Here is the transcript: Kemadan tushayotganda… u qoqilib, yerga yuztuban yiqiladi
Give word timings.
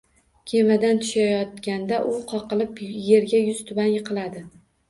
Kemadan 0.51 1.01
tushayotganda… 1.03 2.01
u 2.13 2.15
qoqilib, 2.33 2.83
yerga 3.11 3.45
yuztuban 3.51 3.93
yiqiladi 3.93 4.47